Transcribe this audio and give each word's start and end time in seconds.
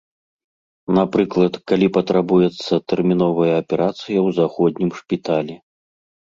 Напрыклад, 0.97 1.53
калі 1.73 1.87
патрабуецца 1.99 2.73
тэрміновая 2.93 3.53
аперацыя 3.61 4.03
ў 4.03 4.29
заходнім 4.41 4.89
шпіталі. 5.05 5.55